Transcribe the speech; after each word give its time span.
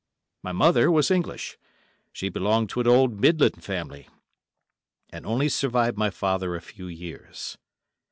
My 0.41 0.51
mother 0.51 0.89
was 0.89 1.11
English; 1.11 1.59
she 2.11 2.27
belonged 2.29 2.69
to 2.71 2.79
an 2.79 2.87
old 2.87 3.19
Midland 3.19 3.63
family, 3.63 4.09
and 5.11 5.27
only 5.27 5.47
survived 5.47 5.95
my 5.95 6.09
father 6.09 6.55
a 6.55 6.59
few 6.63 6.87
years. 6.87 7.59